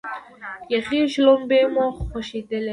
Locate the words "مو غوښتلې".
1.73-2.69